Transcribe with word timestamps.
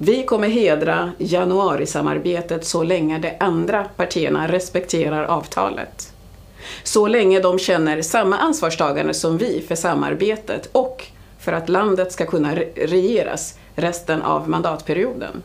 Vi 0.00 0.22
kommer 0.22 0.48
hedra 0.48 1.12
januarisamarbetet 1.18 2.64
så 2.64 2.82
länge 2.82 3.18
de 3.18 3.36
andra 3.40 3.84
partierna 3.96 4.48
respekterar 4.48 5.24
avtalet. 5.24 6.12
Så 6.82 7.06
länge 7.06 7.40
de 7.40 7.58
känner 7.58 8.02
samma 8.02 8.38
ansvarstagande 8.38 9.14
som 9.14 9.38
vi 9.38 9.64
för 9.68 9.74
samarbetet 9.74 10.68
och 10.72 11.06
för 11.38 11.52
att 11.52 11.68
landet 11.68 12.12
ska 12.12 12.26
kunna 12.26 12.54
regeras 12.74 13.58
resten 13.74 14.22
av 14.22 14.48
mandatperioden. 14.48 15.42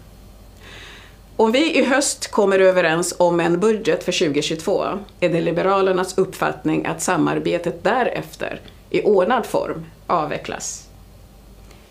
Om 1.35 1.51
vi 1.51 1.79
i 1.79 1.85
höst 1.85 2.31
kommer 2.31 2.59
överens 2.59 3.15
om 3.17 3.39
en 3.39 3.59
budget 3.59 4.03
för 4.03 4.11
2022 4.11 4.83
är 5.19 5.29
det 5.29 5.41
Liberalernas 5.41 6.17
uppfattning 6.17 6.85
att 6.85 7.01
samarbetet 7.01 7.83
därefter 7.83 8.61
i 8.89 9.03
ordnad 9.03 9.45
form 9.45 9.85
avvecklas. 10.07 10.92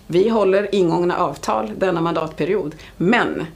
Vi 0.06 0.28
håller 0.28 0.74
ingångna 0.74 1.16
avtal 1.16 1.70
denna 1.76 2.00
mandatperiod, 2.00 2.74
men 2.96 3.46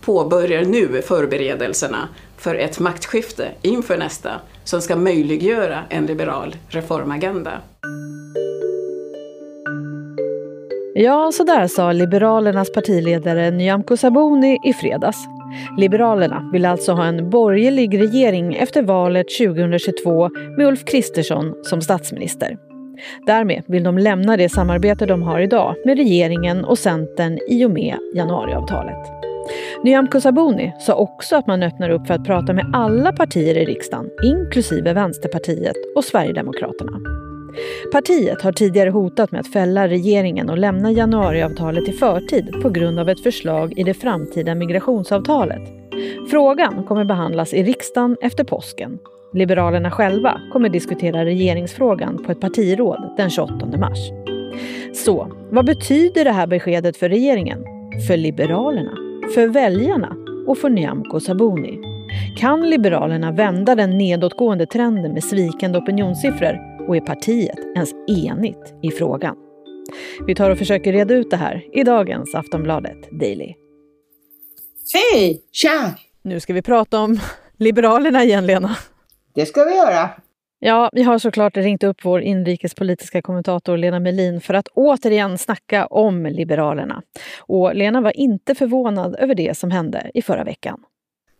påbörjar 0.00 0.64
nu 0.64 1.02
förberedelserna 1.02 2.08
för 2.36 2.54
ett 2.54 2.80
maktskifte 2.80 3.48
inför 3.62 3.98
nästa 3.98 4.30
som 4.64 4.80
ska 4.80 4.96
möjliggöra 4.96 5.78
en 5.88 6.06
liberal 6.06 6.56
reformagenda. 6.68 7.52
Ja, 10.94 11.30
så 11.34 11.44
där 11.44 11.66
sa 11.66 11.92
Liberalernas 11.92 12.72
partiledare 12.72 13.50
Nyamko 13.50 13.96
Sabuni 13.96 14.58
i 14.64 14.72
fredags. 14.72 15.16
Liberalerna 15.78 16.50
vill 16.52 16.64
alltså 16.64 16.92
ha 16.92 17.04
en 17.04 17.30
borgerlig 17.30 18.00
regering 18.00 18.54
efter 18.54 18.82
valet 18.82 19.26
2022 19.38 20.30
med 20.56 20.66
Ulf 20.66 20.84
Kristersson 20.84 21.54
som 21.62 21.82
statsminister. 21.82 22.65
Därmed 23.26 23.62
vill 23.66 23.84
de 23.84 23.98
lämna 23.98 24.36
det 24.36 24.48
samarbete 24.48 25.06
de 25.06 25.22
har 25.22 25.40
idag 25.40 25.74
med 25.84 25.96
regeringen 25.96 26.64
och 26.64 26.78
Centern 26.78 27.38
i 27.48 27.64
och 27.64 27.70
med 27.70 27.96
januariavtalet. 28.14 29.16
Nyamko 29.84 30.20
Sabuni 30.20 30.72
sa 30.80 30.94
också 30.94 31.36
att 31.36 31.46
man 31.46 31.62
öppnar 31.62 31.90
upp 31.90 32.06
för 32.06 32.14
att 32.14 32.24
prata 32.24 32.52
med 32.52 32.70
alla 32.72 33.12
partier 33.12 33.56
i 33.58 33.64
riksdagen, 33.64 34.10
inklusive 34.24 34.92
Vänsterpartiet 34.92 35.76
och 35.96 36.04
Sverigedemokraterna. 36.04 37.00
Partiet 37.92 38.42
har 38.42 38.52
tidigare 38.52 38.90
hotat 38.90 39.32
med 39.32 39.40
att 39.40 39.52
fälla 39.52 39.88
regeringen 39.88 40.50
och 40.50 40.58
lämna 40.58 40.92
januariavtalet 40.92 41.88
i 41.88 41.92
förtid 41.92 42.54
på 42.62 42.70
grund 42.70 43.00
av 43.00 43.08
ett 43.08 43.22
förslag 43.22 43.78
i 43.78 43.82
det 43.82 43.94
framtida 43.94 44.54
migrationsavtalet. 44.54 45.85
Frågan 46.30 46.84
kommer 46.84 47.04
behandlas 47.04 47.54
i 47.54 47.62
riksdagen 47.62 48.16
efter 48.20 48.44
påsken. 48.44 48.98
Liberalerna 49.32 49.90
själva 49.90 50.40
kommer 50.52 50.68
diskutera 50.68 51.24
regeringsfrågan 51.24 52.24
på 52.24 52.32
ett 52.32 52.40
partiråd 52.40 53.14
den 53.16 53.30
28 53.30 53.66
mars. 53.78 53.98
Så, 54.94 55.28
vad 55.50 55.66
betyder 55.66 56.24
det 56.24 56.32
här 56.32 56.46
beskedet 56.46 56.96
för 56.96 57.08
regeringen? 57.08 57.64
För 58.06 58.16
Liberalerna? 58.16 58.96
För 59.34 59.48
väljarna? 59.48 60.16
Och 60.46 60.58
för 60.58 60.70
Nyamko 60.70 61.20
Sabuni? 61.20 61.78
Kan 62.36 62.70
Liberalerna 62.70 63.32
vända 63.32 63.74
den 63.74 63.98
nedåtgående 63.98 64.66
trenden 64.66 65.12
med 65.12 65.24
svikande 65.24 65.78
opinionssiffror 65.78 66.58
och 66.88 66.96
är 66.96 67.00
partiet 67.00 67.58
ens 67.76 67.92
enigt 68.08 68.74
i 68.82 68.90
frågan? 68.90 69.36
Vi 70.26 70.34
tar 70.34 70.50
och 70.50 70.58
försöker 70.58 70.92
reda 70.92 71.14
ut 71.14 71.30
det 71.30 71.36
här 71.36 71.64
i 71.72 71.82
dagens 71.82 72.34
Aftonbladet 72.34 73.10
Daily. 73.10 73.54
Hej! 74.94 75.42
Tja! 75.52 75.94
Nu 76.22 76.40
ska 76.40 76.52
vi 76.52 76.62
prata 76.62 77.00
om 77.00 77.20
Liberalerna 77.56 78.24
igen, 78.24 78.46
Lena. 78.46 78.76
Det 79.34 79.46
ska 79.46 79.64
vi 79.64 79.76
göra. 79.76 80.10
Ja, 80.58 80.90
vi 80.92 81.02
har 81.02 81.18
såklart 81.18 81.56
ringt 81.56 81.84
upp 81.84 81.96
vår 82.04 82.20
inrikespolitiska 82.20 83.22
kommentator 83.22 83.76
Lena 83.76 84.00
Melin 84.00 84.40
för 84.40 84.54
att 84.54 84.68
återigen 84.68 85.38
snacka 85.38 85.86
om 85.86 86.26
Liberalerna. 86.26 87.02
Och 87.40 87.74
Lena 87.74 88.00
var 88.00 88.16
inte 88.16 88.54
förvånad 88.54 89.16
över 89.18 89.34
det 89.34 89.58
som 89.58 89.70
hände 89.70 90.10
i 90.14 90.22
förra 90.22 90.44
veckan. 90.44 90.80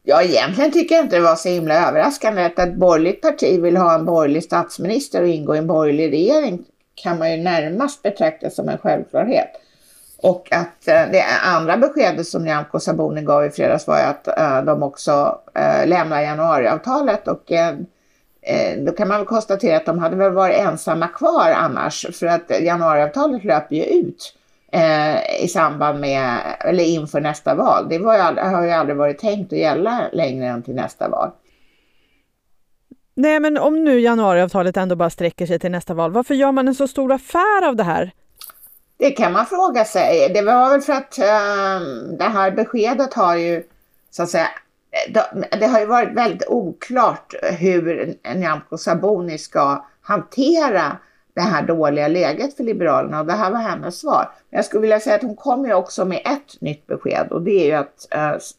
Ja, 0.03 0.23
egentligen 0.23 0.73
tycker 0.73 0.95
jag 0.95 1.05
inte 1.05 1.17
det 1.17 1.23
var 1.23 1.37
så 1.37 1.49
himla 1.49 1.89
överraskande 1.89 2.45
att 2.45 2.59
ett 2.59 2.75
borgerligt 2.75 3.23
parti 3.23 3.61
vill 3.61 3.77
ha 3.77 3.95
en 3.95 4.05
borgerlig 4.05 4.45
statsminister 4.45 5.23
och 5.23 5.29
ingå 5.29 5.55
i 5.55 5.59
en 5.59 5.67
borgerlig 5.67 6.12
regering 6.12 6.65
kan 6.95 7.19
man 7.19 7.33
ju 7.33 7.37
närmast 7.43 8.03
betrakta 8.03 8.51
som 8.51 8.69
en 8.69 8.79
självklarhet. 8.79 9.51
Och 10.26 10.48
att 10.53 10.88
eh, 10.88 11.03
det 11.12 11.25
andra 11.42 11.76
beskedet 11.76 12.26
som 12.26 12.44
Nyamko 12.44 12.81
Sabuni 12.81 13.22
gav 13.22 13.44
i 13.44 13.50
fredags 13.50 13.87
var 13.87 13.98
att 14.00 14.28
eh, 14.38 14.62
de 14.62 14.82
också 14.82 15.38
eh, 15.54 15.88
lämnar 15.88 16.20
januariavtalet 16.20 17.28
och 17.28 17.53
eh, 17.53 17.75
eh, 18.42 18.78
då 18.78 18.92
kan 18.92 19.09
man 19.09 19.16
väl 19.16 19.26
konstatera 19.26 19.76
att 19.76 19.87
de 19.87 19.98
hade 19.98 20.16
väl 20.16 20.32
varit 20.32 20.56
ensamma 20.56 21.09
kvar 21.09 21.50
annars 21.50 22.06
för 22.19 22.26
att 22.26 22.60
januariavtalet 22.60 23.44
löper 23.44 23.76
ju 23.76 23.82
ut 23.82 24.34
eh, 24.72 25.44
i 25.44 25.48
samband 25.48 26.00
med, 26.00 26.38
eller 26.60 26.84
inför 26.84 27.20
nästa 27.20 27.54
val. 27.54 27.87
Det 27.88 27.98
var 27.98 28.14
ju, 28.14 28.41
har 28.41 28.64
ju 28.64 28.70
aldrig 28.70 28.97
varit 28.97 29.19
tänkt 29.19 29.53
att 29.53 29.58
gälla 29.58 30.04
längre 30.12 30.47
än 30.47 30.62
till 30.62 30.75
nästa 30.75 31.08
val. 31.08 31.31
Nej, 33.14 33.41
men 33.41 33.58
om 33.58 33.84
nu 33.84 34.00
januariavtalet 34.00 34.76
ändå 34.76 34.97
bara 34.97 35.10
sträcker 35.10 35.47
sig 35.47 35.58
till 35.58 35.70
nästa 35.70 35.94
val, 35.94 36.12
varför 36.12 36.34
gör 36.34 36.53
man 36.53 36.69
en 36.69 36.75
så 36.75 36.88
stor 36.88 37.12
affär 37.12 37.69
av 37.69 37.76
det 37.76 37.84
här? 37.84 38.12
Det 38.99 39.11
kan 39.11 39.33
man 39.33 39.47
fråga 39.47 39.84
sig. 39.84 40.29
Det 40.34 40.43
var 40.43 40.71
väl 40.71 40.81
för 40.81 40.93
att 40.93 41.19
um, 41.19 42.17
det 42.17 42.25
här 42.25 42.51
beskedet 42.51 43.15
har 43.15 43.37
ju 43.37 43.62
så 44.11 44.23
att 44.23 44.31
säga 44.31 44.49
det 45.61 45.67
har 45.67 45.81
ju 45.81 45.87
varit 45.87 46.12
väldigt 46.12 46.49
oklart 46.49 47.35
hur 47.43 48.15
Nyamko 48.35 48.79
Sabuni 48.79 49.39
ska 49.39 49.85
hantera 50.01 50.97
det 51.35 51.41
här 51.41 51.62
dåliga 51.62 52.09
läget 52.09 52.56
för 52.56 52.65
Liberalerna 52.65 53.21
och 53.21 53.27
det 53.27 53.33
här 53.33 53.51
var 53.51 53.59
hennes 53.59 54.01
svar. 54.01 54.31
Men 54.51 54.59
jag 54.59 54.65
skulle 54.65 54.81
vilja 54.81 55.01
säga 55.01 55.17
att 55.17 55.23
hon 55.23 55.37
kommer 55.37 55.69
ju 55.69 55.75
också 55.75 56.05
med 56.05 56.21
ett 56.25 56.61
nytt 56.61 56.87
besked 56.87 57.27
och 57.31 57.43
det 57.43 57.51
är 57.51 57.67
ju 57.67 57.73
att 57.73 58.09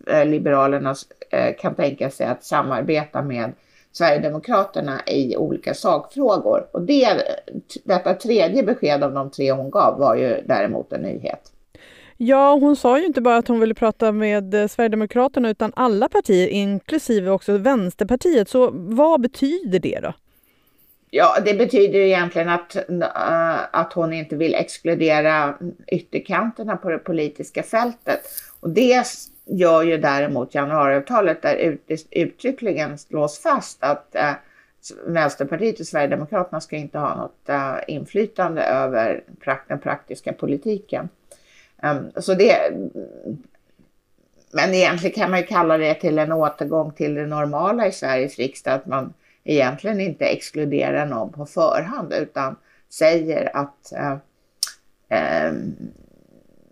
äh, 0.08 0.26
Liberalerna 0.26 0.96
äh, 1.30 1.56
kan 1.56 1.76
tänka 1.76 2.09
sig 2.09 2.28
att 2.28 2.44
samarbeta 2.44 3.22
med 3.22 3.52
Sverigedemokraterna 3.97 5.02
i 5.08 5.38
olika 5.38 5.74
sakfrågor. 5.74 6.68
Och 6.72 6.81
det, 6.81 7.08
detta 7.84 8.13
tredje 8.13 8.63
besked 8.63 9.03
av 9.03 9.13
de 9.13 9.31
tre 9.31 9.52
hon 9.52 9.72
gav 9.72 10.00
var 10.00 10.16
ju 10.16 10.41
däremot 10.46 10.94
en 10.94 11.02
nyhet. 11.02 11.52
Ja, 12.18 12.58
hon 12.62 12.75
sa 12.75 13.00
ju 13.00 13.06
inte 13.06 13.22
bara 13.22 13.38
att 13.38 13.47
hon 13.47 13.59
ville 13.59 13.74
prata 13.74 14.12
med 14.12 14.72
Sverigedemokraterna 14.72 15.50
utan 15.50 15.74
alla 15.75 16.09
partier, 16.09 16.47
inklusive 16.47 17.31
också 17.31 17.58
Vänsterpartiet. 17.58 18.50
Så 18.50 18.69
vad 18.74 19.22
betyder 19.22 19.80
det 19.80 20.00
då? 20.02 20.14
Ja, 21.09 21.38
det 21.46 21.53
betyder 21.53 22.00
egentligen 22.00 22.50
att, 22.50 22.75
uh, 22.90 23.06
att 23.72 23.94
hon 23.94 24.14
inte 24.14 24.35
vill 24.35 24.56
exkludera 24.56 25.58
ytterkanterna 25.88 26.78
på 26.78 26.90
det 26.90 26.97
politiska 26.97 27.64
fältet. 27.64 28.22
Och 28.59 28.69
det 28.69 29.08
gör 29.50 29.84
ju 29.84 29.97
däremot 29.97 30.56
januariavtalet 30.56 31.41
där 31.41 31.78
uttryckligen 32.12 32.97
slås 32.97 33.40
fast 33.40 33.84
att 33.84 34.16
eh, 34.16 34.34
Vänsterpartiet 35.06 35.80
och 35.80 35.88
Sverigedemokraterna 35.88 36.62
ska 36.62 36.75
inte 36.75 37.00
ha 37.00 37.16
något 37.16 37.50
eh, 37.50 37.75
inflytande 37.88 38.63
över 38.63 39.24
prakt, 39.40 39.69
den 39.69 39.80
praktiska 39.80 40.34
politiken. 40.34 41.09
Um, 41.84 42.12
så 42.22 42.34
det, 42.34 42.72
men 44.52 44.74
egentligen 44.74 45.16
kan 45.16 45.31
man 45.31 45.40
ju 45.40 45.46
kalla 45.46 45.78
det 45.78 45.94
till 45.94 46.19
en 46.19 46.31
återgång 46.31 46.91
till 46.91 47.16
det 47.16 47.25
normala 47.25 47.88
i 47.88 47.91
Sveriges 47.91 48.38
riksdag, 48.38 48.74
att 48.74 48.85
man 48.85 49.14
egentligen 49.44 50.00
inte 50.02 50.25
exkluderar 50.25 51.06
någon 51.06 51.31
på 51.31 51.46
förhand 51.46 52.14
utan 52.14 52.56
säger 52.90 53.58
att 53.58 53.91
eh, 53.91 54.18
eh, 55.09 55.53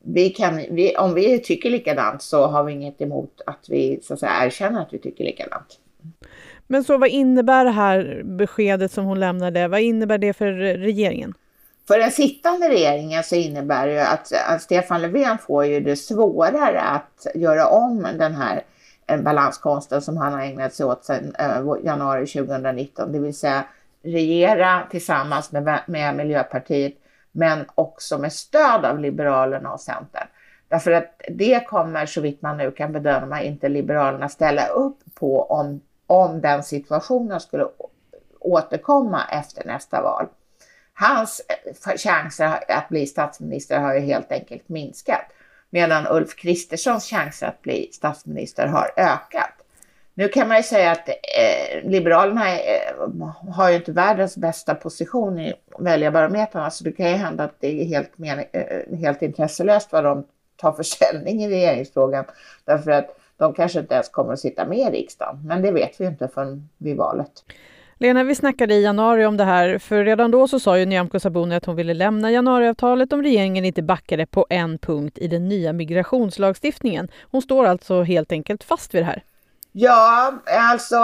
vi 0.08 0.30
kan, 0.30 0.58
vi, 0.58 0.96
om 0.96 1.14
vi 1.14 1.40
tycker 1.40 1.70
likadant 1.70 2.22
så 2.22 2.48
har 2.48 2.64
vi 2.64 2.74
inget 2.74 3.02
emot 3.02 3.42
att 3.46 3.66
vi 3.70 4.00
så 4.04 4.14
att 4.14 4.20
säga, 4.20 4.46
erkänner 4.46 4.82
att 4.82 4.94
vi 4.94 5.00
tycker 5.00 5.24
likadant. 5.24 5.80
Men 6.68 6.84
så 6.84 6.98
vad 6.98 7.10
innebär 7.10 7.66
det 7.66 7.72
här 7.72 8.22
beskedet 8.24 8.92
som 8.92 9.06
hon 9.06 9.20
lämnade? 9.20 9.68
Vad 9.68 9.80
innebär 9.80 10.18
det 10.18 10.34
för 10.34 10.52
regeringen? 10.78 11.34
För 11.88 12.00
den 12.00 12.12
sittande 12.12 12.70
regeringen 12.70 13.24
så 13.24 13.36
innebär 13.36 13.88
det 13.88 14.08
att, 14.08 14.32
att 14.48 14.62
Stefan 14.62 15.02
Löfven 15.02 15.38
får 15.38 15.66
ju 15.66 15.80
det 15.80 15.96
svårare 15.96 16.82
att 16.82 17.28
göra 17.36 17.68
om 17.68 18.08
den 18.18 18.36
här 18.36 18.64
balanskonsten 19.24 20.02
som 20.02 20.18
han 20.18 20.34
har 20.34 20.42
ägnat 20.42 20.74
sig 20.74 20.86
åt 20.86 21.06
sedan 21.06 21.36
eh, 21.40 21.86
januari 21.86 22.28
2019, 22.28 23.12
det 23.12 23.20
vill 23.20 23.36
säga 23.36 23.64
regera 24.04 24.82
tillsammans 24.92 25.52
med, 25.52 25.80
med 25.88 26.16
Miljöpartiet 26.16 26.94
men 27.36 27.66
också 27.76 28.18
med 28.18 28.34
stöd 28.34 28.86
av 28.86 29.00
Liberalerna 29.00 29.74
och 29.74 29.80
Centern. 29.80 30.28
Därför 30.68 30.92
att 30.92 31.22
det 31.30 31.68
kommer 31.68 32.06
så 32.06 32.22
vitt 32.22 32.42
man 32.42 32.58
nu 32.58 32.72
kan 32.72 32.92
bedöma 32.94 33.42
inte 33.42 33.70
Liberalerna 33.70 34.30
ställa 34.30 34.68
upp 34.68 35.00
på 35.14 35.44
om, 35.44 35.82
om 36.08 36.42
den 36.42 36.64
situationen 36.64 37.40
skulle 37.40 37.68
återkomma 38.40 39.22
efter 39.32 39.66
nästa 39.66 40.02
val. 40.02 40.26
Hans 40.94 41.42
eh, 41.48 41.98
chanser 41.98 42.72
att 42.72 42.90
bli 42.90 43.06
statsminister 43.06 43.80
har 43.80 43.94
ju 43.94 44.00
helt 44.00 44.32
enkelt 44.32 44.70
minskat 44.70 45.32
medan 45.70 46.08
Ulf 46.08 46.36
Kristerssons 46.36 47.10
chanser 47.10 47.48
att 47.48 47.62
bli 47.62 47.90
statsminister 47.94 48.68
har 48.68 48.92
ökat. 48.98 49.55
Nu 50.18 50.28
kan 50.28 50.48
man 50.48 50.58
ju 50.58 50.64
säga 50.64 50.92
att 50.92 51.10
eh, 51.10 51.90
Liberalerna 51.90 52.60
eh, 52.60 53.10
har 53.50 53.70
ju 53.70 53.76
inte 53.76 53.92
världens 53.92 54.38
bästa 54.38 54.76
position 54.76 55.40
i 55.40 55.54
väljarbarometrarna 55.80 56.64
så 56.64 56.66
alltså, 56.66 56.84
det 56.84 56.92
kan 56.92 57.10
ju 57.10 57.16
hända 57.16 57.44
att 57.44 57.56
det 57.60 57.82
är 57.82 57.86
helt, 57.86 58.12
men, 58.16 58.40
eh, 58.40 58.98
helt 59.00 59.22
intresselöst 59.22 59.92
vad 59.92 60.04
de 60.04 60.26
tar 60.56 60.72
för 60.72 60.84
ställning 60.84 61.44
i 61.44 61.50
regeringsfrågan. 61.50 62.26
Därför 62.66 62.92
att 62.92 63.18
de 63.38 63.54
kanske 63.54 63.80
inte 63.80 63.94
ens 63.94 64.10
kommer 64.10 64.34
att 64.34 64.40
sitta 64.40 64.66
med 64.66 64.78
i 64.78 64.98
riksdagen. 64.98 65.40
Men 65.46 65.62
det 65.62 65.72
vet 65.72 66.02
vi 66.02 66.06
inte 66.06 66.28
förrän 66.28 66.70
vid 66.78 66.98
valet. 66.98 67.32
Lena, 67.98 68.24
vi 68.24 68.36
snackade 68.36 68.74
i 68.74 68.84
januari 68.84 69.26
om 69.26 69.38
det 69.38 69.44
här, 69.44 69.78
för 69.78 70.04
redan 70.04 70.32
då 70.32 70.48
så 70.48 70.60
sa 70.60 70.78
ju 70.78 70.86
Nyamko 70.86 71.20
Sabuni 71.20 71.56
att 71.56 71.66
hon 71.66 71.76
ville 71.76 71.94
lämna 71.94 72.32
januariavtalet 72.32 73.14
om 73.14 73.24
regeringen 73.24 73.66
inte 73.66 73.82
backade 73.82 74.26
på 74.26 74.46
en 74.50 74.78
punkt 74.78 75.18
i 75.18 75.28
den 75.28 75.48
nya 75.48 75.74
migrationslagstiftningen. 75.74 77.08
Hon 77.32 77.42
står 77.42 77.66
alltså 77.66 78.02
helt 78.02 78.32
enkelt 78.32 78.64
fast 78.64 78.96
vid 78.96 79.02
det 79.02 79.06
här. 79.06 79.24
Ja, 79.78 80.34
alltså, 80.46 80.98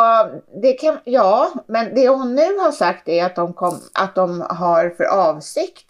det 0.61 0.73
kan, 0.73 0.97
ja, 1.03 1.51
men 1.67 1.95
det 1.95 2.09
hon 2.09 2.35
nu 2.35 2.57
har 2.57 2.71
sagt 2.71 3.09
är 3.09 3.25
att 3.25 3.35
de, 3.35 3.53
kom, 3.53 3.79
att 3.93 4.15
de 4.15 4.41
har 4.49 4.89
för 4.89 5.03
avsikt 5.03 5.85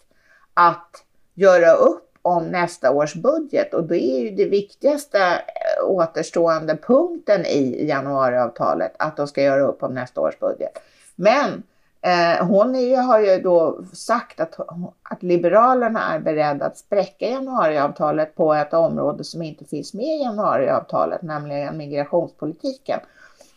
att 0.54 1.04
göra 1.34 1.72
upp 1.72 2.10
om 2.22 2.48
nästa 2.48 2.90
års 2.90 3.14
budget 3.14 3.74
och 3.74 3.84
det 3.84 4.04
är 4.04 4.20
ju 4.20 4.30
det 4.30 4.44
viktigaste 4.44 5.18
eh, 5.18 5.84
återstående 5.84 6.76
punkten 6.76 7.46
i 7.46 7.86
januariavtalet, 7.88 8.94
att 8.98 9.16
de 9.16 9.26
ska 9.26 9.42
göra 9.42 9.62
upp 9.62 9.82
om 9.82 9.94
nästa 9.94 10.20
års 10.20 10.38
budget. 10.38 10.78
Men 11.14 11.62
Eh, 12.04 12.46
hon 12.46 12.74
är, 12.74 12.96
har 12.96 13.20
ju 13.20 13.42
då 13.42 13.84
sagt 13.92 14.40
att, 14.40 14.56
att 15.02 15.22
Liberalerna 15.22 16.14
är 16.14 16.20
beredda 16.20 16.66
att 16.66 16.78
spräcka 16.78 17.26
januariavtalet 17.28 18.34
på 18.34 18.54
ett 18.54 18.74
område 18.74 19.24
som 19.24 19.42
inte 19.42 19.64
finns 19.64 19.94
med 19.94 20.04
i 20.16 20.22
januariavtalet, 20.22 21.22
nämligen 21.22 21.76
migrationspolitiken. 21.76 23.00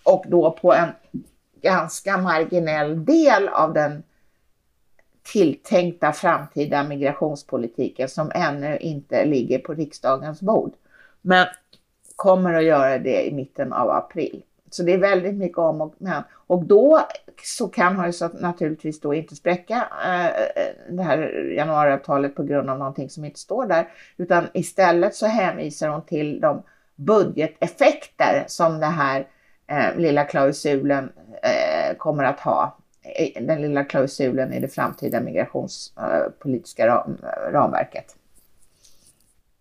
Och 0.03 0.25
då 0.27 0.51
på 0.51 0.73
en 0.73 0.89
ganska 1.61 2.17
marginell 2.17 3.05
del 3.05 3.47
av 3.47 3.73
den 3.73 4.03
tilltänkta 5.23 6.11
framtida 6.11 6.83
migrationspolitiken 6.83 8.09
som 8.09 8.31
ännu 8.35 8.77
inte 8.77 9.25
ligger 9.25 9.59
på 9.59 9.73
riksdagens 9.73 10.41
bord. 10.41 10.73
Men 11.21 11.47
kommer 12.15 12.53
att 12.53 12.63
göra 12.63 12.97
det 12.97 13.27
i 13.27 13.33
mitten 13.33 13.73
av 13.73 13.89
april. 13.89 14.43
Så 14.75 14.83
det 14.83 14.93
är 14.93 14.97
väldigt 14.97 15.35
mycket 15.35 15.57
om 15.57 15.81
och 15.81 15.95
men. 15.97 16.23
Och 16.47 16.63
då 16.63 17.01
så 17.43 17.67
kan 17.67 17.95
han 17.95 18.11
ju 18.11 18.29
naturligtvis 18.39 18.99
då 18.99 19.13
inte 19.13 19.35
spräcka 19.35 19.87
eh, 20.05 20.25
eh, 20.25 20.31
det 20.89 21.03
här 21.03 21.17
januariavtalet 21.57 22.35
på 22.35 22.43
grund 22.43 22.69
av 22.69 22.77
någonting 22.77 23.09
som 23.09 23.25
inte 23.25 23.39
står 23.39 23.67
där. 23.67 23.87
Utan 24.17 24.47
istället 24.53 25.15
så 25.15 25.25
hänvisar 25.25 25.89
hon 25.89 26.01
till 26.01 26.41
de 26.41 26.63
budgeteffekter 26.95 28.43
som 28.47 28.79
den 28.79 28.91
här 28.91 29.27
eh, 29.67 29.97
lilla 29.97 30.23
klausulen 30.23 31.11
eh, 31.43 31.97
kommer 31.97 32.23
att 32.23 32.39
ha. 32.39 32.77
Den 33.41 33.61
lilla 33.61 33.83
klausulen 33.83 34.53
i 34.53 34.59
det 34.59 34.67
framtida 34.67 35.21
migrationspolitiska 35.21 36.83
eh, 36.85 36.87
ram, 36.87 37.17
eh, 37.23 37.51
ramverket. 37.51 38.15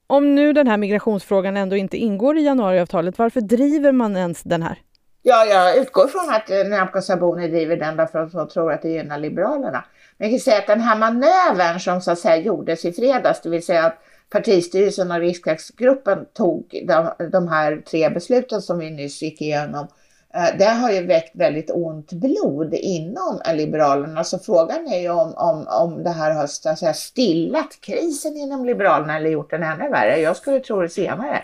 Om 0.06 0.34
nu 0.34 0.52
den 0.52 0.66
här 0.66 0.76
migrationsfrågan 0.76 1.56
ändå 1.56 1.76
inte 1.76 1.96
ingår 1.96 2.38
i 2.38 2.44
januariavtalet, 2.44 3.18
varför 3.18 3.40
driver 3.40 3.92
man 3.92 4.16
ens 4.16 4.42
den 4.42 4.62
här? 4.62 4.78
Ja, 5.26 5.44
jag 5.44 5.76
utgår 5.76 6.06
från 6.06 6.34
att 6.34 6.50
eh, 6.50 6.64
Nyamko 6.64 7.00
Sabuni 7.00 7.48
driver 7.48 7.76
den 7.76 7.96
därför 7.96 8.18
att 8.18 8.32
hon 8.32 8.48
tror 8.48 8.72
att 8.72 8.82
det 8.82 8.88
gynnar 8.88 9.18
Liberalerna. 9.18 9.84
Men 10.18 10.30
jag 10.30 10.38
kan 10.38 10.40
säga 10.40 10.58
att 10.58 10.66
den 10.66 10.80
här 10.80 10.98
manövern 10.98 11.80
som 11.80 12.00
så 12.00 12.10
att 12.10 12.18
säga 12.18 12.36
gjordes 12.36 12.84
i 12.84 12.92
fredags, 12.92 13.40
det 13.40 13.48
vill 13.48 13.64
säga 13.64 13.86
att 13.86 13.98
partistyrelsen 14.30 15.10
och 15.10 15.18
riksdagsgruppen 15.18 16.26
tog 16.32 16.84
de, 16.88 17.28
de 17.32 17.48
här 17.48 17.76
tre 17.76 18.10
besluten 18.10 18.62
som 18.62 18.78
vi 18.78 18.90
nyss 18.90 19.22
gick 19.22 19.40
igenom, 19.40 19.86
eh, 20.34 20.58
det 20.58 20.64
har 20.64 20.90
ju 20.90 21.06
väckt 21.06 21.36
väldigt 21.36 21.70
ont 21.70 22.12
blod 22.12 22.74
inom 22.74 23.40
Liberalerna. 23.54 24.24
Så 24.24 24.38
frågan 24.38 24.86
är 24.86 25.00
ju 25.00 25.10
om, 25.10 25.34
om, 25.34 25.66
om 25.68 26.02
det 26.02 26.10
här 26.10 26.30
har 26.34 26.46
så 26.46 26.68
att 26.68 26.78
säga, 26.78 26.94
stillat 26.94 27.78
krisen 27.80 28.36
inom 28.36 28.64
Liberalerna 28.64 29.16
eller 29.16 29.30
gjort 29.30 29.50
den 29.50 29.62
ännu 29.62 29.90
värre. 29.90 30.20
Jag 30.20 30.36
skulle 30.36 30.60
tro 30.60 30.80
det 30.80 30.88
senare 30.88 31.42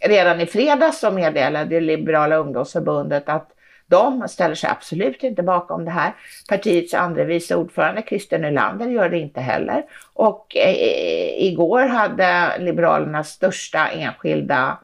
redan 0.00 0.40
i 0.40 0.46
fredags 0.46 0.98
så 0.98 1.10
meddelade 1.10 1.80
Liberala 1.80 2.36
ungdomsförbundet 2.36 3.28
att 3.28 3.50
de 3.86 4.28
ställer 4.28 4.54
sig 4.54 4.70
absolut 4.70 5.22
inte 5.22 5.42
bakom 5.42 5.84
det 5.84 5.90
här. 5.90 6.14
Partiets 6.48 6.94
andre 6.94 7.24
vice 7.24 7.56
ordförande 7.56 8.02
Christer 8.08 8.38
Nylander 8.38 8.86
gör 8.86 9.08
det 9.08 9.18
inte 9.18 9.40
heller. 9.40 9.84
Och 10.14 10.56
eh, 10.56 11.44
igår 11.44 11.80
hade 11.80 12.58
Liberalernas 12.58 13.28
största 13.28 13.88
enskilda 13.88 14.78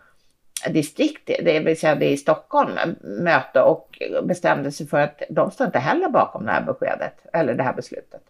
distrikt, 0.70 1.30
det 1.44 1.60
vill 1.60 1.80
säga 1.80 1.94
det 1.94 2.10
i 2.10 2.16
Stockholm, 2.16 2.70
möte 3.02 3.60
och 3.60 4.02
bestämde 4.22 4.72
sig 4.72 4.86
för 4.86 5.00
att 5.00 5.22
de 5.30 5.50
står 5.50 5.66
inte 5.66 5.78
heller 5.78 6.08
bakom 6.08 6.46
det 6.46 6.52
här 6.52 6.62
beskedet 6.62 7.14
eller 7.32 7.54
det 7.54 7.62
här 7.62 7.72
beslutet. 7.72 8.20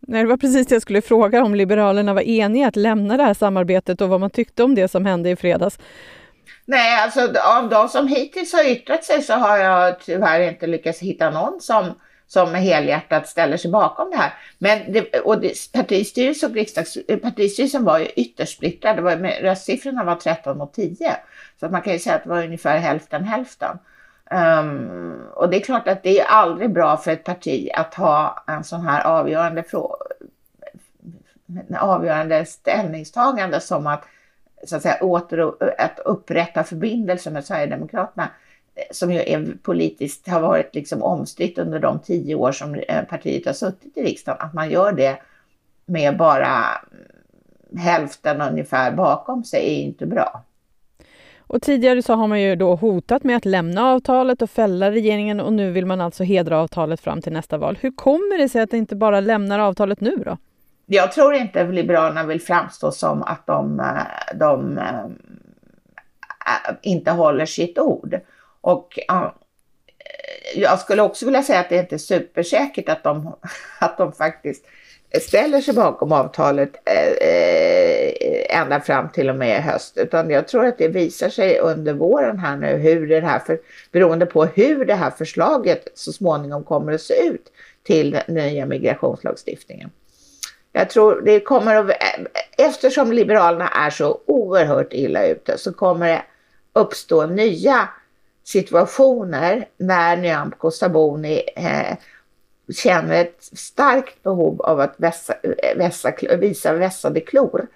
Nej, 0.00 0.22
det 0.22 0.28
var 0.28 0.36
precis 0.36 0.66
det 0.66 0.74
jag 0.74 0.82
skulle 0.82 1.02
fråga 1.02 1.44
om 1.44 1.54
Liberalerna 1.54 2.14
var 2.14 2.22
eniga 2.22 2.68
att 2.68 2.76
lämna 2.76 3.16
det 3.16 3.22
här 3.22 3.34
samarbetet 3.34 4.00
och 4.00 4.08
vad 4.08 4.20
man 4.20 4.30
tyckte 4.30 4.62
om 4.62 4.74
det 4.74 4.88
som 4.88 5.06
hände 5.06 5.30
i 5.30 5.36
fredags. 5.36 5.78
Nej, 6.64 7.02
alltså 7.02 7.32
av 7.40 7.68
de 7.68 7.88
som 7.88 8.08
hittills 8.08 8.52
har 8.52 8.64
yttrat 8.64 9.04
sig 9.04 9.22
så 9.22 9.32
har 9.32 9.58
jag 9.58 10.00
tyvärr 10.00 10.40
inte 10.40 10.66
lyckats 10.66 11.00
hitta 11.00 11.30
någon 11.30 11.60
som, 11.60 11.94
som 12.26 12.54
helhjärtat 12.54 13.28
ställer 13.28 13.56
sig 13.56 13.70
bakom 13.70 14.10
det 14.10 14.16
här. 14.16 14.34
Men 14.58 14.92
det, 14.92 15.20
och 15.20 15.40
det, 15.40 15.72
partistyrelsen 15.72 16.50
och 16.50 16.56
riksdags, 16.56 16.96
eh, 16.96 17.18
partistyrelsen 17.18 17.84
var 17.84 17.98
ju 17.98 18.06
ytterst 18.06 18.56
splittrad. 18.56 18.96
Det 18.96 19.02
var, 19.02 19.42
röstsiffrorna 19.42 20.04
var 20.04 20.16
13 20.16 20.58
mot 20.58 20.74
10. 20.74 21.16
Så 21.60 21.68
man 21.68 21.82
kan 21.82 21.92
ju 21.92 21.98
säga 21.98 22.16
att 22.16 22.22
det 22.22 22.30
var 22.30 22.44
ungefär 22.44 22.78
hälften 22.78 23.24
hälften. 23.24 23.78
Um, 24.30 25.22
och 25.34 25.50
det 25.50 25.56
är 25.56 25.60
klart 25.60 25.88
att 25.88 26.02
det 26.02 26.20
är 26.20 26.24
aldrig 26.24 26.72
bra 26.72 26.96
för 26.96 27.10
ett 27.10 27.24
parti 27.24 27.70
att 27.74 27.94
ha 27.94 28.44
en 28.46 28.64
sån 28.64 28.80
här 28.80 29.04
avgörande, 29.04 29.62
frå 29.62 29.96
avgörande 31.78 32.44
ställningstagande 32.44 33.60
som 33.60 33.86
att 33.86 34.04
så 34.66 34.76
att 34.76 34.82
säga 34.82 34.98
åter 35.00 35.52
att 35.78 35.98
upprätta 36.04 36.64
förbindelser 36.64 37.30
med 37.30 37.44
Sverigedemokraterna 37.44 38.30
eh, 38.74 38.82
som 38.90 39.12
ju 39.12 39.18
är 39.18 39.56
politiskt 39.62 40.28
har 40.28 40.40
varit 40.40 40.74
liksom 40.74 41.02
omstritt 41.02 41.58
under 41.58 41.78
de 41.78 41.98
tio 41.98 42.34
år 42.34 42.52
som 42.52 42.74
eh, 42.74 43.04
partiet 43.04 43.46
har 43.46 43.52
suttit 43.52 43.96
i 43.96 44.02
riksdagen, 44.02 44.40
att 44.40 44.54
man 44.54 44.70
gör 44.70 44.92
det 44.92 45.18
med 45.86 46.16
bara 46.16 46.56
mm, 46.92 47.78
hälften 47.78 48.40
ungefär 48.40 48.92
bakom 48.92 49.44
sig 49.44 49.60
är 49.60 49.82
inte 49.82 50.06
bra. 50.06 50.44
Och 51.46 51.62
tidigare 51.62 52.02
så 52.02 52.14
har 52.14 52.26
man 52.26 52.42
ju 52.42 52.56
då 52.56 52.74
hotat 52.74 53.24
med 53.24 53.36
att 53.36 53.44
lämna 53.44 53.90
avtalet 53.90 54.42
och 54.42 54.50
fälla 54.50 54.90
regeringen 54.90 55.40
och 55.40 55.52
nu 55.52 55.70
vill 55.70 55.86
man 55.86 56.00
alltså 56.00 56.24
hedra 56.24 56.60
avtalet 56.60 57.00
fram 57.00 57.22
till 57.22 57.32
nästa 57.32 57.58
val. 57.58 57.78
Hur 57.80 57.90
kommer 57.90 58.38
det 58.38 58.48
sig 58.48 58.62
att 58.62 58.70
det 58.70 58.76
inte 58.76 58.96
bara 58.96 59.20
lämnar 59.20 59.58
avtalet 59.58 60.00
nu 60.00 60.16
då? 60.16 60.36
Jag 60.86 61.12
tror 61.12 61.34
inte 61.34 61.62
att 61.62 61.74
Liberalerna 61.74 62.24
vill 62.24 62.40
framstå 62.40 62.90
som 62.92 63.22
att 63.22 63.46
de, 63.46 63.80
eh, 63.80 64.36
de 64.36 64.78
eh, 64.78 65.04
eh, 65.04 66.74
inte 66.82 67.10
håller 67.10 67.46
sitt 67.46 67.78
ord. 67.78 68.20
Och 68.60 68.98
jag 70.54 70.78
skulle 70.78 71.02
också 71.02 71.24
vilja 71.24 71.42
säga 71.42 71.60
att 71.60 71.68
det 71.68 71.78
inte 71.78 71.96
är 71.96 71.98
supersäkert 71.98 72.88
att 72.88 73.02
de, 73.02 73.34
att 73.78 73.98
de 73.98 74.12
faktiskt 74.12 74.64
ställer 75.20 75.60
sig 75.60 75.74
bakom 75.74 76.12
avtalet 76.12 76.70
ända 78.48 78.80
fram 78.80 79.08
till 79.08 79.30
och 79.30 79.36
med 79.36 79.58
i 79.58 79.60
höst. 79.60 79.96
Utan 79.96 80.30
jag 80.30 80.48
tror 80.48 80.66
att 80.66 80.78
det 80.78 80.88
visar 80.88 81.28
sig 81.28 81.58
under 81.58 81.92
våren 81.92 82.38
här 82.38 82.56
nu 82.56 82.76
hur 82.76 83.06
det 83.06 83.20
här, 83.20 83.38
för, 83.38 83.60
beroende 83.92 84.26
på 84.26 84.44
hur 84.44 84.84
det 84.84 84.94
här 84.94 85.10
förslaget 85.10 85.88
så 85.94 86.12
småningom 86.12 86.64
kommer 86.64 86.92
att 86.92 87.00
se 87.00 87.26
ut 87.26 87.52
till 87.82 88.10
den 88.10 88.34
nya 88.34 88.66
migrationslagstiftningen. 88.66 89.90
Jag 90.76 90.90
tror 90.90 91.20
det 91.20 91.40
kommer 91.40 91.76
att, 91.76 91.90
eftersom 92.58 93.12
Liberalerna 93.12 93.68
är 93.68 93.90
så 93.90 94.20
oerhört 94.26 94.92
illa 94.92 95.26
ute 95.26 95.58
så 95.58 95.72
kommer 95.72 96.08
det 96.08 96.22
uppstå 96.72 97.26
nya 97.26 97.88
situationer 98.44 99.68
när 99.76 100.16
Nyamko 100.16 100.70
Sabuni 100.70 101.42
eh, 101.56 101.96
känner 102.74 103.20
ett 103.20 103.38
starkt 103.40 104.22
behov 104.22 104.62
av 104.62 104.80
att 104.80 104.94
vässa, 104.96 105.34
eh, 105.42 105.76
vässa, 105.76 106.12
visa 106.38 106.72
vässade 106.72 107.20
klor 107.20 107.66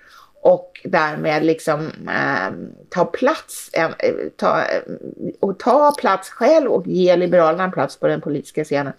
och 0.40 0.80
därmed 0.84 1.44
liksom 1.44 1.86
eh, 2.08 2.52
ta 2.88 3.04
plats 3.04 3.70
eh, 3.72 3.90
ta, 4.36 4.60
eh, 4.60 4.82
och 5.40 5.58
ta 5.58 5.94
plats 5.98 6.30
själv 6.30 6.70
och 6.70 6.86
ge 6.86 7.16
Liberalerna 7.16 7.70
plats 7.70 7.96
på 7.96 8.06
den 8.06 8.20
politiska 8.20 8.64
scenen 8.64 8.92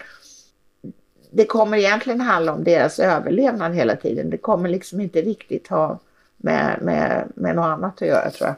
det 1.29 1.45
kommer 1.45 1.77
egentligen 1.77 2.21
handla 2.21 2.53
om 2.53 2.63
deras 2.63 2.99
överlevnad 2.99 3.75
hela 3.75 3.95
tiden. 3.95 4.29
Det 4.29 4.37
kommer 4.37 4.69
liksom 4.69 5.01
inte 5.01 5.21
riktigt 5.21 5.67
ha 5.67 5.99
med, 6.37 6.79
med, 6.81 7.31
med 7.35 7.55
något 7.55 7.65
annat 7.65 8.01
att 8.01 8.07
göra 8.07 8.31
tror 8.31 8.47
jag. 8.47 8.55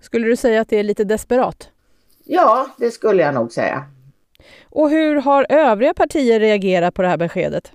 Skulle 0.00 0.26
du 0.26 0.36
säga 0.36 0.60
att 0.60 0.68
det 0.68 0.76
är 0.78 0.82
lite 0.82 1.04
desperat? 1.04 1.68
Ja, 2.24 2.66
det 2.76 2.90
skulle 2.90 3.22
jag 3.22 3.34
nog 3.34 3.52
säga. 3.52 3.84
Och 4.64 4.90
hur 4.90 5.20
har 5.20 5.46
övriga 5.48 5.94
partier 5.94 6.40
reagerat 6.40 6.94
på 6.94 7.02
det 7.02 7.08
här 7.08 7.16
beskedet? 7.16 7.72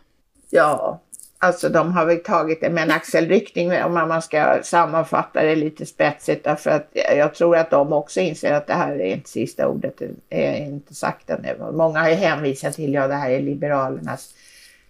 Ja, 0.50 1.02
Alltså 1.44 1.70
de 1.70 1.92
har 1.92 2.06
väl 2.06 2.20
tagit 2.20 2.62
det 2.62 2.70
med 2.70 2.84
en 2.84 2.92
axelryckning 2.92 3.84
om 3.84 3.94
man 3.94 4.22
ska 4.22 4.60
sammanfatta 4.64 5.44
det 5.44 5.56
lite 5.56 5.86
spetsigt 5.86 6.44
därför 6.44 6.70
att 6.70 6.90
jag 7.18 7.36
tror 7.36 7.58
att 7.58 7.70
de 7.70 7.94
också 7.94 8.20
inser 8.20 8.54
att 8.54 8.68
det 8.68 8.74
här 8.74 9.02
är 9.02 9.14
inte 9.14 9.30
sista 9.30 9.68
ordet, 9.68 10.02
det 10.30 10.52
är 10.52 10.66
inte 10.66 10.96
sagt 10.96 11.30
ännu. 11.30 11.72
Många 11.72 12.00
har 12.00 12.10
ju 12.10 12.16
hänvisat 12.16 12.74
till, 12.74 12.94
ja 12.94 13.08
det 13.08 13.14
här 13.14 13.30
är 13.30 13.42
Liberalernas 13.42 14.34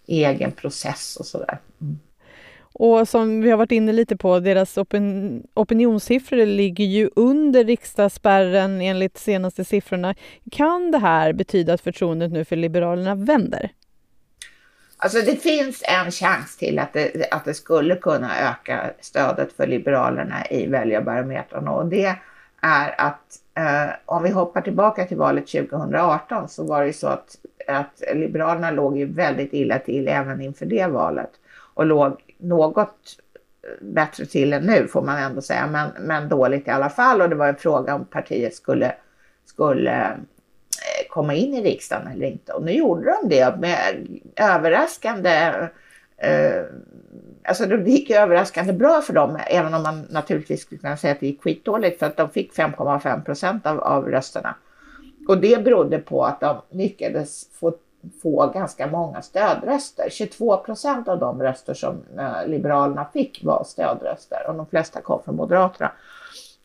egen 0.07 0.51
process 0.51 1.17
och 1.19 1.25
sådär. 1.25 1.59
Mm. 1.81 1.99
Och 2.73 3.07
som 3.07 3.41
vi 3.41 3.49
har 3.49 3.57
varit 3.57 3.71
inne 3.71 3.91
lite 3.91 4.17
på, 4.17 4.39
deras 4.39 4.77
opin 4.77 5.43
opinionssiffror 5.53 6.45
ligger 6.45 6.85
ju 6.85 7.09
under 7.15 7.63
riksdagsspärren 7.63 8.81
enligt 8.81 9.17
senaste 9.17 9.65
siffrorna. 9.65 10.15
Kan 10.51 10.91
det 10.91 10.97
här 10.97 11.33
betyda 11.33 11.73
att 11.73 11.81
förtroendet 11.81 12.31
nu 12.31 12.45
för 12.45 12.55
Liberalerna 12.55 13.15
vänder? 13.15 13.71
Alltså 15.03 15.21
det 15.21 15.35
finns 15.35 15.83
en 15.87 16.11
chans 16.11 16.57
till 16.57 16.79
att 16.79 16.93
det, 16.93 17.31
att 17.31 17.45
det 17.45 17.53
skulle 17.53 17.95
kunna 17.95 18.49
öka 18.49 18.91
stödet 18.99 19.53
för 19.53 19.67
Liberalerna 19.67 20.47
i 20.49 20.67
väljarbarometrarna 20.67 21.71
och 21.71 21.85
det 21.85 22.15
är 22.61 22.95
att 22.97 23.39
eh, 23.57 23.93
om 24.05 24.23
vi 24.23 24.29
hoppar 24.29 24.61
tillbaka 24.61 25.05
till 25.05 25.17
valet 25.17 25.47
2018 25.47 26.49
så 26.49 26.63
var 26.63 26.81
det 26.81 26.87
ju 26.87 26.93
så 26.93 27.07
att, 27.07 27.35
att 27.67 28.03
Liberalerna 28.13 28.71
låg 28.71 28.97
ju 28.97 29.05
väldigt 29.05 29.53
illa 29.53 29.79
till 29.79 30.07
även 30.07 30.41
inför 30.41 30.65
det 30.65 30.87
valet 30.87 31.31
och 31.73 31.85
låg 31.85 32.21
något 32.37 33.17
bättre 33.81 34.25
till 34.25 34.53
än 34.53 34.63
nu 34.63 34.87
får 34.87 35.01
man 35.01 35.17
ändå 35.17 35.41
säga, 35.41 35.67
men, 35.67 35.89
men 35.99 36.29
dåligt 36.29 36.67
i 36.67 36.71
alla 36.71 36.89
fall. 36.89 37.21
Och 37.21 37.29
det 37.29 37.35
var 37.35 37.47
en 37.47 37.55
fråga 37.55 37.95
om 37.95 38.05
partiet 38.05 38.55
skulle, 38.55 38.95
skulle 39.45 40.17
komma 41.11 41.33
in 41.33 41.53
i 41.53 41.61
riksdagen 41.61 42.07
eller 42.07 42.25
inte. 42.25 42.53
Och 42.53 42.63
nu 42.63 42.71
gjorde 42.71 43.17
de 43.21 43.29
det 43.29 43.57
med 43.59 44.07
överraskande 44.35 45.29
eh, 46.17 46.63
Alltså 47.43 47.65
det 47.65 47.89
gick 47.89 48.09
överraskande 48.09 48.73
bra 48.73 49.01
för 49.01 49.13
dem, 49.13 49.39
även 49.47 49.73
om 49.73 49.83
man 49.83 50.07
naturligtvis 50.09 50.61
skulle 50.61 50.81
kunna 50.81 50.97
säga 50.97 51.13
att 51.13 51.19
det 51.19 51.27
gick 51.27 51.43
skitdåligt 51.43 51.99
för 51.99 52.05
att 52.05 52.17
de 52.17 52.29
fick 52.29 52.53
5,5 52.53 53.23
procent 53.23 53.65
av, 53.65 53.79
av 53.79 54.09
rösterna. 54.09 54.55
Och 55.27 55.37
det 55.37 55.63
berodde 55.63 55.99
på 55.99 56.25
att 56.25 56.39
de 56.39 56.61
lyckades 56.69 57.47
få, 57.59 57.73
få 58.21 58.51
ganska 58.53 58.87
många 58.87 59.21
stödröster. 59.21 60.09
22 60.09 60.57
procent 60.57 61.07
av 61.07 61.19
de 61.19 61.41
röster 61.41 61.73
som 61.73 62.03
eh, 62.17 62.47
Liberalerna 62.47 63.07
fick 63.13 63.43
var 63.43 63.63
stödröster 63.63 64.47
och 64.47 64.55
de 64.55 64.65
flesta 64.65 65.01
kom 65.01 65.23
från 65.23 65.35
Moderaterna. 65.35 65.91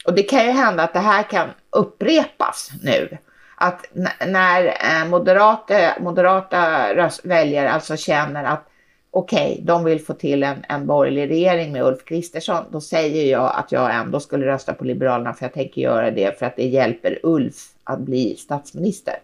Och 0.06 0.14
det 0.14 0.22
kan 0.22 0.44
ju 0.44 0.50
hända 0.50 0.82
att 0.82 0.92
det 0.92 0.98
här 0.98 1.22
kan 1.22 1.48
upprepas 1.70 2.70
nu 2.82 3.18
att 3.56 3.86
när 4.26 4.66
eh, 4.66 5.08
moderata, 5.08 5.74
moderata 6.00 6.92
väljare 7.24 7.70
alltså 7.70 7.96
känner 7.96 8.44
att 8.44 8.68
okej, 9.10 9.52
okay, 9.52 9.64
de 9.64 9.84
vill 9.84 10.00
få 10.00 10.14
till 10.14 10.42
en, 10.42 10.64
en 10.68 10.86
borgerlig 10.86 11.30
regering 11.30 11.72
med 11.72 11.82
Ulf 11.82 12.04
Kristersson, 12.04 12.64
då 12.70 12.80
säger 12.80 13.32
jag 13.32 13.52
att 13.54 13.72
jag 13.72 13.94
ändå 13.94 14.20
skulle 14.20 14.46
rösta 14.46 14.74
på 14.74 14.84
Liberalerna 14.84 15.34
för 15.34 15.44
jag 15.44 15.52
tänker 15.52 15.80
göra 15.80 16.10
det 16.10 16.38
för 16.38 16.46
att 16.46 16.56
det 16.56 16.66
hjälper 16.66 17.18
Ulf 17.22 17.54
att 17.84 17.98
bli 17.98 18.36
statsminister. 18.36 19.14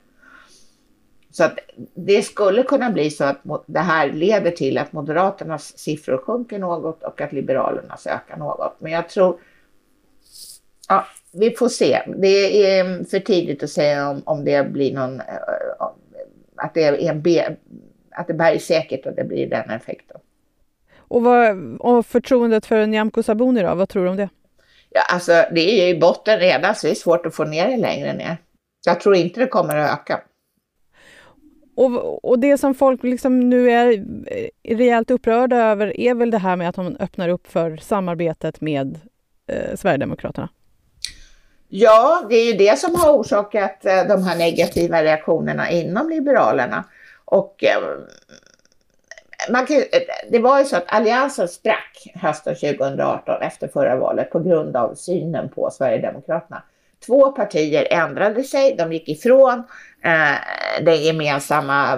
Så 1.30 1.44
att 1.44 1.58
det 1.94 2.22
skulle 2.22 2.62
kunna 2.62 2.90
bli 2.90 3.10
så 3.10 3.24
att 3.24 3.42
det 3.66 3.80
här 3.80 4.12
leder 4.12 4.50
till 4.50 4.78
att 4.78 4.92
Moderaternas 4.92 5.78
siffror 5.78 6.18
sjunker 6.18 6.58
något 6.58 7.02
och 7.02 7.20
att 7.20 7.32
Liberalernas 7.32 8.06
ökar 8.06 8.36
något. 8.36 8.76
Men 8.78 8.92
jag 8.92 9.08
tror, 9.08 9.38
ja, 10.88 11.06
vi 11.32 11.50
får 11.50 11.68
se. 11.68 12.02
Det 12.16 12.66
är 12.66 13.04
för 13.04 13.20
tidigt 13.20 13.62
att 13.62 13.70
säga 13.70 14.08
om, 14.08 14.22
om 14.26 14.44
det 14.44 14.70
blir 14.70 14.94
någon, 14.94 15.20
eh, 15.20 15.24
att 16.56 16.74
det 16.74 16.84
är 16.84 17.10
en 17.10 17.22
B, 17.22 17.44
att 18.10 18.26
det 18.26 18.34
bär 18.34 18.58
säkert 18.58 19.06
och 19.06 19.14
det 19.14 19.24
blir 19.24 19.46
den 19.46 19.70
effekten. 19.70 20.20
Och, 20.96 21.22
vad, 21.22 21.76
och 21.76 22.06
förtroendet 22.06 22.66
för 22.66 22.86
Nyamko 22.86 23.22
Sabuni 23.22 23.62
då, 23.62 23.74
vad 23.74 23.88
tror 23.88 24.04
du 24.04 24.10
om 24.10 24.16
det? 24.16 24.28
Ja, 24.90 25.00
alltså 25.08 25.32
det 25.32 25.60
är 25.60 25.86
ju 25.86 25.96
i 25.96 26.00
botten 26.00 26.38
redan 26.38 26.74
så 26.74 26.86
det 26.86 26.92
är 26.92 26.94
svårt 26.94 27.26
att 27.26 27.34
få 27.34 27.44
ner 27.44 27.68
det 27.68 27.76
längre 27.76 28.12
ner. 28.12 28.36
Jag 28.86 29.00
tror 29.00 29.14
inte 29.14 29.40
det 29.40 29.46
kommer 29.46 29.76
att 29.76 30.00
öka. 30.00 30.20
Och, 31.76 32.24
och 32.24 32.38
det 32.38 32.58
som 32.58 32.74
folk 32.74 33.02
liksom 33.02 33.40
nu 33.40 33.70
är 33.70 34.04
rejält 34.68 35.10
upprörda 35.10 35.56
över 35.56 36.00
är 36.00 36.14
väl 36.14 36.30
det 36.30 36.38
här 36.38 36.56
med 36.56 36.68
att 36.68 36.76
hon 36.76 36.96
öppnar 36.96 37.28
upp 37.28 37.46
för 37.46 37.76
samarbetet 37.76 38.60
med 38.60 39.00
eh, 39.46 39.76
Sverigedemokraterna? 39.76 40.48
Ja, 41.74 42.26
det 42.28 42.34
är 42.34 42.52
ju 42.52 42.52
det 42.52 42.78
som 42.78 42.94
har 42.94 43.12
orsakat 43.12 43.84
eh, 43.86 44.06
de 44.08 44.22
här 44.22 44.38
negativa 44.38 45.02
reaktionerna 45.02 45.70
inom 45.70 46.10
Liberalerna. 46.10 46.84
Och 47.24 47.64
eh, 47.64 47.80
man 49.50 49.66
kan, 49.66 49.76
eh, 49.76 49.82
det 50.30 50.38
var 50.38 50.58
ju 50.58 50.64
så 50.64 50.76
att 50.76 50.84
Alliansen 50.86 51.48
sprack 51.48 52.12
hösten 52.14 52.54
2018 52.54 53.42
efter 53.42 53.68
förra 53.68 53.96
valet 53.96 54.30
på 54.30 54.40
grund 54.40 54.76
av 54.76 54.94
synen 54.94 55.48
på 55.48 55.70
Sverigedemokraterna. 55.70 56.62
Två 57.06 57.32
partier 57.32 57.86
ändrade 57.90 58.42
sig, 58.42 58.74
de 58.78 58.92
gick 58.92 59.08
ifrån 59.08 59.62
eh, 60.04 60.34
det 60.84 60.96
gemensamma 60.96 61.96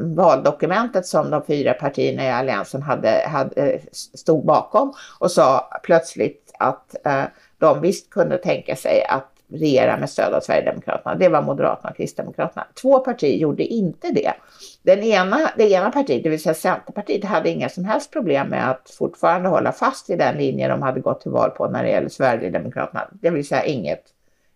valdokumentet 0.00 1.06
som 1.06 1.30
de 1.30 1.46
fyra 1.46 1.74
partierna 1.74 2.24
i 2.24 2.30
Alliansen 2.30 2.82
hade, 2.82 3.28
hade, 3.28 3.78
stod 3.92 4.46
bakom 4.46 4.92
och 5.18 5.30
sa 5.30 5.80
plötsligt 5.82 6.52
att 6.58 7.06
eh, 7.06 7.24
de 7.60 7.80
visst 7.80 8.10
kunde 8.10 8.38
tänka 8.38 8.76
sig 8.76 9.04
att 9.04 9.32
regera 9.48 9.96
med 9.96 10.10
stöd 10.10 10.34
av 10.34 10.40
Sverigedemokraterna. 10.40 11.14
Det 11.14 11.28
var 11.28 11.42
Moderaterna 11.42 11.90
och 11.90 11.96
Kristdemokraterna. 11.96 12.66
Två 12.82 12.98
partier 12.98 13.36
gjorde 13.36 13.64
inte 13.64 14.10
det. 14.10 14.32
Den 14.82 15.02
ena, 15.02 15.50
det 15.56 15.70
ena 15.70 15.90
partiet, 15.90 16.22
det 16.22 16.28
vill 16.28 16.42
säga 16.42 16.54
Centerpartiet, 16.54 17.24
hade 17.24 17.50
inga 17.50 17.68
som 17.68 17.84
helst 17.84 18.10
problem 18.10 18.48
med 18.48 18.70
att 18.70 18.90
fortfarande 18.90 19.48
hålla 19.48 19.72
fast 19.72 20.10
vid 20.10 20.18
den 20.18 20.36
linje 20.36 20.68
de 20.68 20.82
hade 20.82 21.00
gått 21.00 21.20
till 21.20 21.30
val 21.30 21.50
på 21.50 21.68
när 21.68 21.82
det 21.82 21.90
gäller 21.90 22.08
Sverigedemokraterna. 22.08 23.08
Det 23.12 23.30
vill 23.30 23.46
säga 23.46 23.64
inget, 23.64 24.04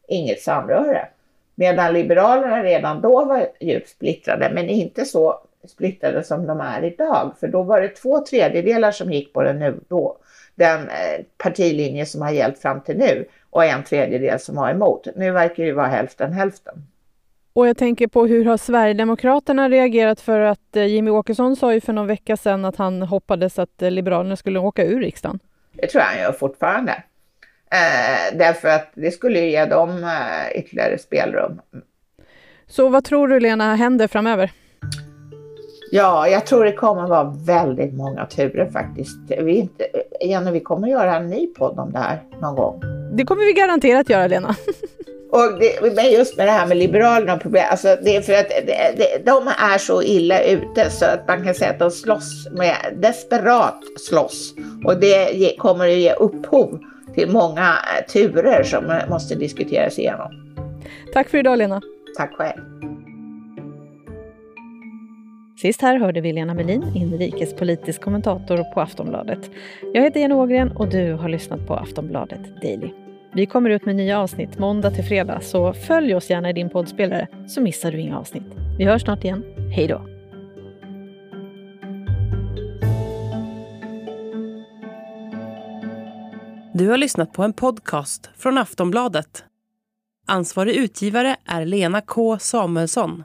inget 0.09 0.43
samröre. 0.43 1.09
Medan 1.55 1.93
Liberalerna 1.93 2.63
redan 2.63 3.01
då 3.01 3.25
var 3.25 3.49
djupt 3.61 3.89
splittrade, 3.89 4.51
men 4.55 4.69
inte 4.69 5.05
så 5.05 5.41
splittrade 5.69 6.25
som 6.25 6.47
de 6.47 6.61
är 6.61 6.85
idag. 6.85 7.33
För 7.41 7.49
då 7.49 7.63
var 7.63 7.81
det 7.81 7.89
två 7.89 8.25
tredjedelar 8.25 8.91
som 8.91 9.13
gick 9.13 9.33
på 9.33 9.43
den 9.43 9.59
nu 9.59 9.81
då 9.89 10.17
den 10.55 10.89
eh, 10.89 11.25
partilinje 11.39 12.07
som 12.07 12.23
har 12.23 12.31
gällt 12.31 12.59
fram 12.59 12.81
till 12.81 12.97
nu 12.97 13.25
och 13.51 13.65
en 13.65 13.85
tredjedel 13.85 14.41
som 14.41 14.57
var 14.57 14.71
emot. 14.71 15.07
Nu 15.17 15.31
verkar 15.31 15.65
det 15.65 15.73
vara 15.73 15.87
hälften 15.87 16.33
hälften. 16.33 16.87
Och 17.53 17.69
jag 17.69 17.77
tänker 17.77 18.07
på 18.07 18.27
hur 18.27 18.45
har 18.45 18.57
Sverigedemokraterna 18.57 19.69
reagerat 19.69 20.21
för 20.21 20.41
att 20.41 20.77
eh, 20.77 20.87
Jimmy 20.87 21.11
Åkesson 21.11 21.57
sa 21.57 21.75
ju 21.75 21.81
för 21.81 21.93
någon 21.93 22.07
vecka 22.07 22.37
sedan 22.37 22.65
att 22.65 22.77
han 22.77 23.03
hoppades 23.03 23.59
att 23.59 23.83
eh, 23.83 23.91
Liberalerna 23.91 24.37
skulle 24.37 24.59
åka 24.59 24.85
ur 24.85 25.01
riksdagen. 25.01 25.39
Det 25.73 25.87
tror 25.87 26.01
jag 26.01 26.09
han 26.09 26.19
gör 26.19 26.33
fortfarande. 26.33 26.93
Eh, 27.71 28.39
därför 28.39 28.69
att 28.69 28.91
det 28.95 29.11
skulle 29.11 29.41
ge 29.41 29.65
dem 29.65 30.05
eh, 30.05 30.59
ytterligare 30.59 30.99
spelrum. 30.99 31.61
Så 32.67 32.89
vad 32.89 33.05
tror 33.05 33.29
du 33.29 33.41
Lena 33.41 33.75
händer 33.75 34.09
framöver? 34.09 34.51
Ja, 35.97 36.29
jag 36.29 36.47
tror 36.47 36.65
det 36.65 36.73
kommer 36.73 37.07
vara 37.09 37.35
väldigt 37.47 37.95
många 37.95 38.27
turer 38.27 38.71
faktiskt. 38.71 39.17
Vi, 39.29 39.57
inte, 39.57 39.87
Jenny, 40.21 40.51
vi 40.51 40.61
kommer 40.61 40.89
göra 40.89 41.17
en 41.17 41.31
ny 41.31 41.47
podd 41.47 41.79
om 41.79 41.93
det 41.93 41.99
här 41.99 42.23
någon 42.41 42.57
gång. 42.57 42.83
Det 43.13 43.25
kommer 43.25 43.45
vi 43.45 43.53
garanterat 43.53 44.11
göra, 44.11 44.27
Lena. 44.27 44.49
Och 45.31 45.59
det, 45.61 45.95
men 45.95 46.13
just 46.13 46.37
med 46.37 46.47
det 46.47 46.51
här 46.51 46.67
med 46.67 46.77
Liberalerna, 46.77 47.39
problem, 47.39 47.65
alltså 47.71 47.97
det 48.03 48.17
är 48.17 48.21
för 48.21 48.33
att 48.33 48.49
det, 48.49 48.95
det, 48.97 49.27
de 49.27 49.49
är 49.59 49.79
så 49.79 50.03
illa 50.03 50.43
ute 50.43 50.91
så 50.91 51.05
att 51.05 51.29
man 51.29 51.45
kan 51.45 51.55
säga 51.55 51.71
att 51.71 51.79
de 51.79 51.91
slåss 51.91 52.49
med, 52.53 52.77
desperat 53.03 53.79
slåss. 53.99 54.55
Och 54.85 55.01
det 55.01 55.57
kommer 55.59 55.85
att 55.85 55.99
ge 55.99 56.13
upphov 56.13 56.79
till 57.15 57.31
många 57.31 57.75
turer 58.13 58.63
som 58.63 59.01
måste 59.09 59.35
diskuteras 59.35 59.99
igenom. 59.99 60.57
Tack 61.13 61.29
för 61.29 61.39
idag, 61.39 61.59
Lena. 61.59 61.81
Tack 62.17 62.35
själv. 62.35 62.74
Sist 65.57 65.83
här 65.83 65.99
hörde 65.99 66.21
vi 66.21 66.33
Lena 66.33 66.55
Melin, 66.55 66.85
inrikespolitisk 66.95 68.03
kommentator 68.03 68.75
på 68.75 68.81
Aftonbladet. 68.81 69.51
Jag 69.95 70.03
heter 70.03 70.21
Jenny 70.21 70.35
Ågren 70.35 70.73
och 70.73 70.89
du 70.89 71.13
har 71.13 71.29
lyssnat 71.29 71.67
på 71.67 71.75
Aftonbladet 71.75 72.63
Daily. 72.63 72.91
Vi 73.33 73.47
kommer 73.47 73.71
ut 73.71 73.85
med 73.85 73.97
nya 73.97 74.21
avsnitt 74.21 74.59
måndag 74.59 74.91
till 74.91 75.05
fredag, 75.05 75.41
så 75.41 75.73
följ 75.73 76.15
oss 76.15 76.31
gärna 76.31 76.51
i 76.51 76.53
din 76.53 76.71
poddspelare 76.71 77.29
så 77.49 77.61
missar 77.61 77.93
du 77.93 78.01
inga 78.01 78.19
avsnitt. 78.19 78.57
Vi 78.79 78.85
hörs 78.85 79.03
snart 79.03 79.25
igen. 79.25 79.45
Hej 79.71 79.87
då! 79.87 80.07
Du 86.75 86.89
har 86.89 86.97
lyssnat 86.97 87.33
på 87.33 87.43
en 87.43 87.53
podcast 87.53 88.31
från 88.37 88.59
Aftonbladet. 88.59 89.45
Ansvarig 90.27 90.75
utgivare 90.77 91.37
är 91.47 91.65
Lena 91.65 92.01
K 92.01 92.39
Samuelsson. 92.39 93.25